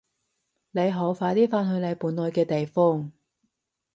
[0.71, 3.11] 你好快啲返去你本來嘅地方！